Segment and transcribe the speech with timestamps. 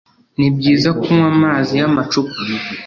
[0.37, 2.35] Nibyiza kunywa amazi yamacupa.